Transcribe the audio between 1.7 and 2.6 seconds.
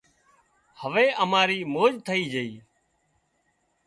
موج ٿئي جھئي